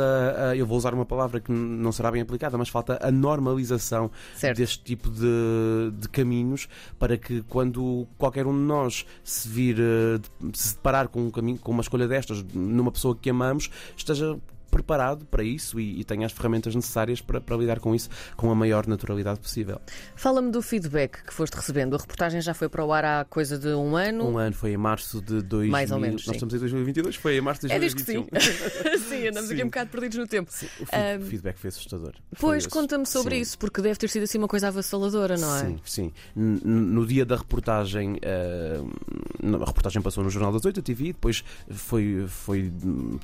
eu 0.56 0.66
vou 0.66 0.78
usar 0.78 0.94
uma 0.94 1.06
palavra 1.06 1.42
que 1.42 1.52
não 1.52 1.92
será 1.92 2.10
bem 2.10 2.22
aplicada, 2.22 2.58
mas 2.58 2.70
falta 2.70 2.93
a 3.02 3.12
normalização 3.12 4.12
certo. 4.36 4.58
deste 4.58 4.84
tipo 4.84 5.10
de, 5.10 5.92
de, 6.00 6.10
caminhos 6.10 6.68
para 6.98 7.18
que 7.18 7.42
quando 7.44 8.08
qualquer 8.18 8.46
um 8.46 8.54
de 8.54 8.64
nós 8.64 9.06
se 9.24 9.48
vir 9.48 9.78
eh, 9.80 10.20
se 10.54 10.76
deparar 10.76 11.08
com 11.08 11.28
um 11.28 11.32
caminho, 11.32 11.58
com 11.58 11.72
uma 11.72 11.82
escolha 11.82 12.08
destas 12.08 12.44
numa 12.54 12.92
pessoa 12.92 13.16
que 13.16 13.30
amamos, 13.30 13.70
esteja 13.96 14.38
preparado 14.74 15.26
para 15.26 15.44
isso 15.44 15.80
e, 15.80 16.00
e 16.00 16.04
tenha 16.04 16.26
as 16.26 16.32
ferramentas 16.32 16.74
necessárias 16.74 17.22
para, 17.22 17.40
para, 17.40 17.56
lidar 17.56 17.80
com 17.80 17.94
isso 17.94 18.10
com 18.36 18.50
a 18.50 18.56
maior 18.56 18.88
naturalidade 18.88 19.40
possível. 19.40 19.80
Fala-me 20.16 20.52
do 20.52 20.62
feedback 20.62 21.24
que 21.24 21.34
foste 21.34 21.54
recebendo. 21.54 21.96
A 21.96 22.00
reportagem 22.00 22.42
já 22.42 22.56
foi 22.56 22.68
para 22.68 22.84
o 22.84 22.92
ar 22.92 23.06
há 23.06 23.26
coisa 23.26 23.58
de 23.58 23.70
um 23.70 23.96
ano? 23.96 24.28
Um 24.28 24.38
ano, 24.40 24.56
foi 24.56 24.72
em 24.72 24.78
março 24.78 25.22
de 25.22 25.44
2000. 25.44 25.72
Mais 25.72 25.92
ou 25.92 26.00
menos. 26.00 26.26
Nós 26.26 26.26
sim. 26.26 26.32
estamos 26.32 26.56
em 26.56 26.60
2022, 26.60 27.16
foi 27.16 27.38
em 27.38 27.42
março 27.42 27.62
de 27.62 27.68
2021. 27.68 28.22
É, 28.32 28.40
diz 28.40 28.48
que 28.48 28.54
sim. 28.84 28.98
sim, 29.10 29.28
andamos 29.28 29.50
sim. 29.50 29.54
aqui 29.54 29.64
um 29.64 29.68
bocado 29.68 29.90
perdidos 29.92 30.18
no 30.18 30.28
tempo. 30.28 30.52
Sim, 30.52 30.68
o 30.80 30.84
um, 30.84 31.26
feedback 31.26 31.58
foi 31.58 31.68
assustador. 31.68 32.14
Pois, 32.40 32.66
conta-me 32.66 33.06
sobre 33.06 33.38
isso, 33.38 33.58
porque 33.60 33.82
deve 33.82 33.98
ter 33.98 34.10
sido 34.10 34.24
assim 34.24 34.40
uma 34.40 34.48
coisa 34.48 34.70
avassaladora, 34.70 35.38
não 35.38 35.56
é? 35.56 35.60
Sim, 35.60 35.80
sim. 35.86 36.12
No 36.36 37.06
dia 37.06 37.26
da 37.26 37.36
reportagem, 37.36 38.14
uh, 38.16 39.56
a 39.62 39.66
reportagem 39.66 40.02
passou 40.02 40.24
no 40.24 40.30
Jornal 40.30 40.52
das 40.52 40.66
Oito, 40.66 40.80
a 40.80 40.84
TV, 40.84 41.08
depois 41.08 41.44
foi, 41.70 42.26
foi, 42.28 42.72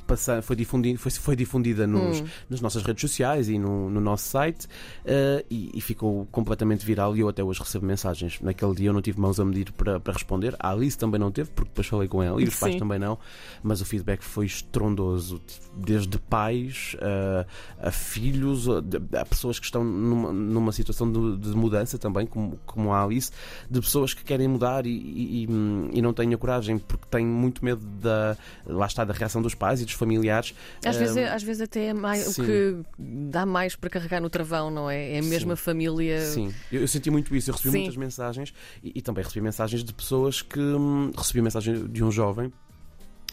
passar, 0.06 0.44
foi, 0.44 0.56
difundindo, 0.56 1.00
foi, 1.00 1.12
foi 1.12 1.36
difundida 1.40 1.88
nos, 1.88 2.22
hum. 2.22 2.26
nas 2.50 2.62
nossas 2.62 2.84
redes 2.84 3.02
sociais 3.02 3.50
e 3.50 3.58
no, 3.58 3.90
no 3.90 4.00
nosso 4.00 4.26
site 4.26 4.66
uh, 4.66 5.46
e, 5.50 5.72
e, 5.74 5.82
ficou 5.82 6.28
completamente 6.32 6.86
viral. 6.86 7.16
E 7.16 7.22
eu 7.22 7.30
até 7.30 7.44
hoje 7.44 7.60
recebo 7.60 7.86
mensagens. 7.86 8.40
Naquele 8.42 8.76
dia 8.76 8.90
eu 8.90 8.94
não 8.94 9.02
tive 9.02 9.20
mãos 9.20 9.40
a 9.40 9.46
medir 9.46 9.72
para, 9.72 10.00
para 10.00 10.14
responder. 10.14 10.56
A 10.60 10.72
Alice 10.72 10.98
também 10.98 11.20
não 11.20 11.32
teve, 11.32 11.50
porque 11.52 11.70
depois 11.70 11.88
falei 11.88 12.08
com 12.08 12.22
ela, 12.22 12.42
e 12.42 12.46
os 12.46 12.54
Sim. 12.54 12.60
pais 12.60 12.76
também 12.76 13.00
não. 13.00 13.18
Mas 13.64 13.82
o 13.82 13.86
feedback 13.86 14.22
foi 14.22 14.46
estrondoso, 14.46 15.42
desde 15.76 16.18
pais 16.20 16.96
uh, 16.96 17.46
a 17.82 17.92
filhos, 17.92 18.68
a, 18.70 19.22
a, 19.22 19.26
pessoas 19.26 19.60
que 19.60 19.66
estão 19.66 19.84
numa, 19.84 20.32
numa 20.32 20.72
situação 20.72 21.12
de, 21.12 21.38
de, 21.38 21.56
mudança 21.56 21.98
também, 21.98 22.26
como, 22.26 22.60
como 22.66 22.94
a 22.94 23.04
Alice, 23.04 23.32
de 23.70 23.80
pessoas 23.80 24.14
que 24.14 24.24
querem 24.24 24.48
mudar 24.48 24.86
e, 24.86 24.90
e, 24.90 25.48
e 25.94 26.02
não 26.02 26.14
têm 26.14 26.34
a 26.34 26.38
coragem 26.38 26.78
porque 26.78 27.06
têm 27.10 27.26
muito 27.26 27.64
medo 27.64 27.82
da, 28.02 28.38
lá 28.66 28.86
está, 28.86 29.04
da 29.04 29.14
reação 29.14 29.42
dos 29.42 29.56
pais 29.56 29.82
e 29.82 29.86
dos 29.86 29.94
familiares. 29.94 30.54
Às, 30.86 30.98
vezes, 30.98 31.18
é, 31.18 31.29
às 31.34 31.44
vezes 31.44 31.62
até 31.62 31.88
é 31.88 31.94
mais, 31.94 32.38
o 32.38 32.44
que 32.44 32.78
dá 32.98 33.46
mais 33.46 33.76
para 33.76 33.90
carregar 33.90 34.22
no 34.22 34.30
travão, 34.30 34.70
não 34.70 34.90
é? 34.90 35.14
É 35.14 35.20
a 35.20 35.24
mesma 35.24 35.56
sim. 35.56 35.62
família. 35.62 36.22
Sim, 36.26 36.54
eu, 36.72 36.82
eu, 36.82 36.88
senti 36.88 37.10
muito 37.10 37.36
isso. 37.36 37.50
Eu 37.50 37.56
recebi 37.56 37.72
sim. 37.72 37.78
muitas 37.80 37.98
mensagens 37.98 38.54
e, 38.84 38.94
e, 38.96 39.02
também 39.02 39.24
recebi 39.24 39.42
mensagens 39.42 39.84
de 39.84 39.94
pessoas 39.94 40.42
que. 40.42 40.60
Hum, 40.60 41.12
recebi 41.16 41.42
mensagem 41.42 41.88
de 41.88 42.04
um 42.04 42.12
jovem 42.12 42.52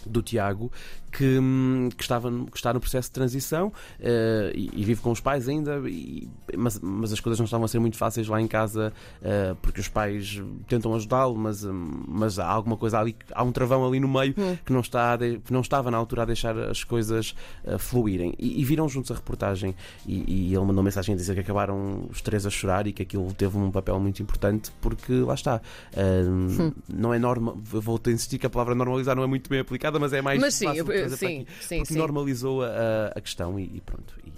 do 0.06 0.22
Tiago, 0.22 0.70
que, 1.16 1.38
hum, 1.38 1.88
que, 1.96 2.02
estava, 2.02 2.30
que 2.30 2.56
está 2.56 2.75
no 2.75 2.80
processo 2.80 3.08
de 3.08 3.12
transição 3.12 3.68
uh, 3.68 4.52
e, 4.54 4.70
e, 4.75 4.84
vive 4.84 5.00
com 5.00 5.10
os 5.10 5.20
pais 5.20 5.48
ainda, 5.48 5.80
e, 5.88 6.28
mas, 6.54 6.78
mas 6.78 7.12
as 7.12 7.20
coisas 7.20 7.38
não 7.38 7.46
estavam 7.46 7.64
a 7.64 7.68
ser 7.68 7.78
muito 7.78 7.96
fáceis 7.96 8.28
lá 8.28 8.40
em 8.40 8.46
casa 8.46 8.92
uh, 9.22 9.56
porque 9.62 9.80
os 9.80 9.88
pais 9.88 10.42
tentam 10.68 10.94
ajudá-lo, 10.94 11.34
mas, 11.34 11.64
hum, 11.64 12.04
mas 12.06 12.38
há 12.38 12.46
alguma 12.46 12.76
coisa 12.76 12.98
ali, 13.00 13.16
há 13.32 13.42
um 13.42 13.50
travão 13.50 13.86
ali 13.86 13.98
no 13.98 14.08
meio 14.08 14.34
hum. 14.36 14.56
que, 14.64 14.72
não 14.72 14.80
está 14.80 15.16
de, 15.16 15.38
que 15.38 15.52
não 15.52 15.62
estava 15.62 15.90
na 15.90 15.96
altura 15.96 16.22
a 16.22 16.25
deixar 16.26 16.56
as 16.58 16.84
coisas 16.84 17.34
uh, 17.64 17.78
fluírem. 17.78 18.34
E, 18.38 18.60
e, 18.60 18.64
viram 18.64 18.86
juntos 18.86 19.10
a 19.10 19.14
reportagem 19.14 19.75
e, 20.06 20.50
e 20.50 20.54
ele 20.54 20.64
mandou 20.64 20.84
mensagem 20.84 21.14
a 21.14 21.16
dizer 21.16 21.34
que 21.34 21.40
acabaram 21.40 22.06
os 22.10 22.20
três 22.20 22.44
a 22.44 22.50
chorar 22.50 22.86
e 22.86 22.92
que 22.92 23.02
aquilo 23.02 23.32
teve 23.32 23.56
um 23.56 23.70
papel 23.70 23.98
muito 23.98 24.22
importante 24.22 24.70
porque 24.82 25.14
lá 25.14 25.34
está. 25.34 25.62
Hum. 25.96 26.72
Não 26.88 27.14
é 27.14 27.18
normal, 27.18 27.56
vou 27.58 27.98
insistir 28.08 28.38
que 28.38 28.46
a 28.46 28.50
palavra 28.50 28.75
normalizar 28.75 29.16
não 29.16 29.22
é 29.22 29.26
muito 29.26 29.48
bem 29.48 29.60
aplicada, 29.60 29.96
mas 30.00 30.12
é 30.12 30.23
mais 30.23 30.41
mas, 30.41 30.55
sim, 30.55 30.67
fácil 30.67 30.93
eu, 30.93 31.11
sim, 31.11 31.47
sim, 31.61 31.79
porque 31.79 31.93
sim. 31.95 31.99
normalizou 31.99 32.62
a, 32.62 33.12
a 33.15 33.21
questão 33.21 33.59
e, 33.59 33.65
e 33.65 33.81
pronto. 33.81 34.15
E, 34.25 34.33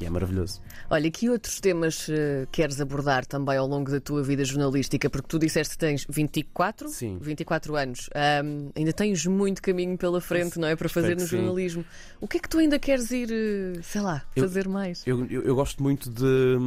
e 0.00 0.06
é 0.06 0.10
maravilhoso. 0.10 0.60
Olha, 0.88 1.10
que 1.10 1.28
outros 1.28 1.60
temas 1.60 2.08
uh, 2.08 2.46
queres 2.50 2.80
abordar 2.80 3.26
também 3.26 3.56
ao 3.56 3.66
longo 3.66 3.90
da 3.90 4.00
tua 4.00 4.22
vida 4.22 4.44
jornalística? 4.44 5.10
Porque 5.10 5.28
tu 5.28 5.38
disseste 5.38 5.74
que 5.74 5.78
tens 5.78 6.06
24, 6.08 6.88
sim. 6.88 7.18
24 7.20 7.76
anos. 7.76 8.08
Um, 8.44 8.70
ainda 8.74 8.92
tens 8.92 9.26
muito 9.26 9.60
caminho 9.60 9.96
pela 9.98 10.20
frente, 10.20 10.58
não 10.58 10.68
é? 10.68 10.74
Para 10.74 10.88
fazer 10.88 11.16
no 11.16 11.26
jornalismo. 11.26 11.84
O 12.20 12.26
que 12.26 12.38
é 12.38 12.40
que 12.40 12.48
tu 12.48 12.58
ainda 12.58 12.78
queres 12.78 13.10
ir, 13.10 13.30
eh, 13.30 13.80
sei 13.82 14.00
lá, 14.00 14.22
fazer 14.36 14.66
eu, 14.66 14.70
mais? 14.70 15.06
Eu, 15.06 15.24
eu, 15.26 15.42
eu, 15.42 15.54
gosto 15.54 15.82
muito 15.82 16.10
de. 16.10 16.58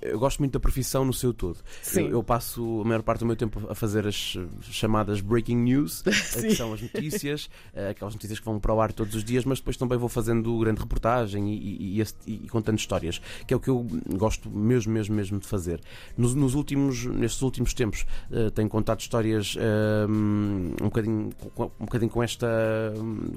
Eu 0.00 0.18
gosto 0.18 0.38
muito 0.38 0.52
da 0.52 0.60
profissão 0.60 1.04
no 1.04 1.12
seu 1.12 1.32
todo. 1.32 1.58
Sim. 1.82 2.02
Eu, 2.04 2.10
eu, 2.10 2.22
passo 2.22 2.82
a 2.82 2.84
maior 2.84 3.02
parte 3.02 3.20
do 3.20 3.26
meu 3.26 3.36
tempo 3.36 3.68
a 3.70 3.74
fazer 3.74 4.06
as 4.06 4.36
chamadas 4.62 5.20
breaking 5.20 5.56
news, 5.56 6.02
eh, 6.06 6.42
que 6.42 6.54
são 6.54 6.72
as 6.72 6.80
notícias, 6.82 7.48
aquelas 7.90 8.14
notícias 8.14 8.38
que 8.38 8.44
vão 8.44 8.60
para 8.60 8.74
o 8.74 8.80
ar 8.80 8.92
todos 8.92 9.14
os 9.14 9.24
dias, 9.24 9.44
mas 9.44 9.58
depois 9.58 9.76
também 9.76 9.98
vou 9.98 10.08
fazendo 10.08 10.58
grande 10.58 10.80
reportagem 10.80 11.52
e, 11.52 11.98
e, 11.98 12.02
e, 12.02 12.06
e 12.26 12.48
contando 12.48 12.81
histórias, 12.82 13.20
que 13.46 13.54
é 13.54 13.56
o 13.56 13.60
que 13.60 13.68
eu 13.68 13.86
gosto 14.10 14.50
mesmo, 14.50 14.92
mesmo, 14.92 15.14
mesmo 15.14 15.38
de 15.38 15.46
fazer. 15.46 15.80
Nos, 16.16 16.34
nos 16.34 16.54
últimos, 16.54 17.04
nestes 17.06 17.42
últimos 17.42 17.74
tempos, 17.74 18.06
uh, 18.30 18.50
tenho 18.50 18.68
contado 18.68 19.00
histórias 19.00 19.56
uh, 19.56 20.10
um, 20.10 20.74
bocadinho, 20.82 21.30
um 21.58 21.84
bocadinho 21.84 22.10
com 22.10 22.22
esta, 22.22 22.48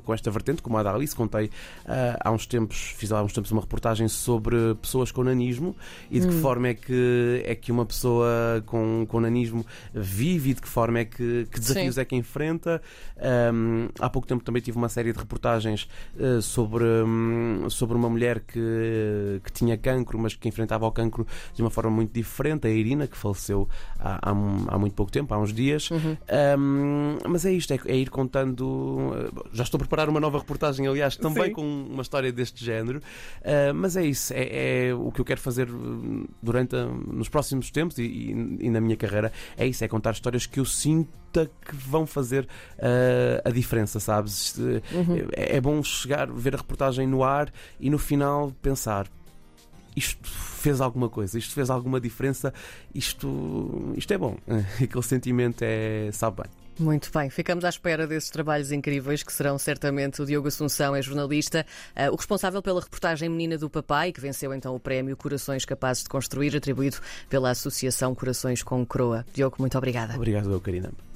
com 0.04 0.14
esta 0.14 0.30
vertente, 0.30 0.62
como 0.62 0.78
a 0.78 0.84
da 0.84 0.94
Alice. 0.94 1.16
Contei 1.16 1.46
uh, 1.46 1.52
há 2.20 2.32
uns 2.32 2.46
tempos, 2.46 2.94
fiz 2.98 3.12
há 3.12 3.24
uns 3.24 3.34
tempos 3.34 3.52
uma 3.52 3.62
reportagem 3.62 4.08
sobre 4.08 4.76
pessoas 4.82 5.12
com 5.12 5.24
nanismo 5.24 5.76
e 6.10 6.20
de 6.20 6.28
hum. 6.28 6.30
que 6.30 6.36
forma 6.38 6.68
é 6.68 6.74
que, 6.74 7.44
é 7.46 7.56
que 7.56 7.72
uma 7.72 7.86
pessoa 7.86 8.64
com, 8.66 9.06
com 9.08 9.20
nanismo 9.20 9.66
vive 9.94 10.52
e 10.52 10.54
de 10.54 10.62
que 10.62 10.68
forma 10.68 11.00
é 11.00 11.06
que, 11.06 11.48
que 11.52 11.60
desafios 11.60 11.96
Sim. 11.96 12.02
é 12.02 12.06
que 12.06 12.16
enfrenta. 12.16 12.82
Um, 13.54 13.88
há 14.00 14.10
pouco 14.10 14.28
tempo 14.28 14.44
também 14.44 14.62
tive 14.62 14.78
uma 14.78 14.90
série 14.90 15.12
de 15.12 15.20
reportagens 15.20 15.88
uh, 16.18 16.42
sobre, 16.42 16.84
um, 16.84 17.70
sobre 17.70 17.96
uma 17.96 18.10
mulher 18.10 18.42
que 18.42 19.35
que 19.44 19.52
tinha 19.52 19.78
cancro, 19.78 20.18
mas 20.18 20.36
que 20.36 20.48
enfrentava 20.48 20.86
o 20.86 20.92
cancro 20.92 21.26
de 21.54 21.62
uma 21.62 21.70
forma 21.70 21.92
muito 21.92 22.12
diferente, 22.12 22.68
a 22.68 22.70
Irina, 22.70 23.08
que 23.08 23.18
faleceu 23.18 23.68
há, 24.00 24.30
há, 24.30 24.32
há 24.32 24.78
muito 24.78 24.94
pouco 24.94 25.12
tempo, 25.12 25.34
há 25.34 25.38
uns 25.38 25.54
dias. 25.54 25.90
Uhum. 25.92 26.18
Um, 26.58 27.18
mas 27.28 27.46
é 27.46 27.52
isto, 27.52 27.74
é, 27.74 27.80
é, 27.86 27.96
ir 27.96 28.10
contando. 28.10 29.12
Já 29.54 29.64
estou 29.64 29.78
a 29.78 29.80
preparar 29.80 30.10
uma 30.10 30.20
nova 30.20 30.40
reportagem, 30.40 30.88
aliás, 30.88 31.16
também 31.18 31.46
Sim. 31.46 31.54
com 31.54 31.88
uma 31.92 32.02
história 32.02 32.32
deste 32.32 32.64
género. 32.64 33.00
Uh, 33.42 33.74
mas 33.74 33.96
é 33.96 34.06
isso, 34.06 34.34
é, 34.34 34.88
é, 34.88 34.94
o 34.94 35.12
que 35.12 35.22
eu 35.22 35.26
quero 35.26 35.40
fazer 35.40 35.68
durante 36.42 36.76
nos 37.08 37.30
próximos 37.30 37.72
tempos 37.72 37.98
e, 37.98 38.04
e, 38.04 38.58
e 38.62 38.70
na 38.70 38.82
minha 38.82 38.96
carreira. 38.96 39.32
É 39.58 39.66
isso, 39.66 39.84
é 39.84 39.88
contar 39.88 40.12
histórias 40.12 40.46
que 40.46 40.60
eu 40.60 40.66
sinto 40.66 41.26
que 41.44 41.76
vão 41.76 42.06
fazer 42.06 42.46
uh, 42.46 43.42
a 43.44 43.50
diferença, 43.50 44.00
sabes? 44.00 44.56
Uhum. 44.58 45.28
É, 45.34 45.58
é, 45.58 45.62
bom 45.62 45.84
chegar, 45.84 46.32
ver 46.32 46.56
a 46.56 46.58
reportagem 46.58 47.06
no 47.06 47.24
ar 47.24 47.52
e 47.80 47.90
no 47.90 47.98
final 47.98 48.54
pensar: 48.62 49.08
isto 49.96 50.28
fez 50.28 50.82
alguma 50.82 51.10
coisa, 51.10 51.38
isto 51.38 51.54
fez 51.54 51.70
alguma 51.70 52.00
diferença, 52.00 52.54
isto, 52.94 53.94
isto 53.96 54.14
é 54.14 54.18
bom. 54.18 54.38
Aquele 54.82 55.04
sentimento 55.04 55.62
é, 55.62 56.10
sabe 56.12 56.44
bem. 56.44 56.52
Muito 56.78 57.10
bem, 57.14 57.30
ficamos 57.30 57.64
à 57.64 57.70
espera 57.70 58.06
desses 58.06 58.30
trabalhos 58.30 58.70
incríveis 58.70 59.24
que 59.24 59.32
serão 59.32 59.58
certamente 59.58 60.22
o 60.22 60.26
Diogo 60.26 60.50
Assunção, 60.50 60.94
é 60.94 61.02
jornalista, 61.02 61.66
uh, 61.96 62.12
o 62.12 62.16
responsável 62.18 62.62
pela 62.62 62.82
reportagem 62.82 63.30
Menina 63.30 63.58
do 63.58 63.70
Papai, 63.70 64.12
que 64.12 64.20
venceu 64.20 64.54
então 64.54 64.76
o 64.76 64.80
prémio 64.80 65.16
Corações 65.16 65.64
Capazes 65.64 66.04
de 66.04 66.10
Construir, 66.10 66.54
atribuído 66.56 66.98
pela 67.30 67.52
Associação 67.52 68.14
Corações 68.14 68.62
com 68.62 68.86
Croa. 68.86 69.26
Diogo, 69.34 69.56
muito 69.60 69.78
obrigada. 69.78 70.16
Obrigado, 70.16 70.60
Karina. 70.60 70.92